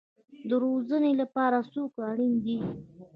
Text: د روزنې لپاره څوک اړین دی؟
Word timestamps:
د 0.49 0.51
روزنې 0.63 1.11
لپاره 1.21 1.57
څوک 1.73 1.91
اړین 2.09 2.33
دی؟ 2.45 2.57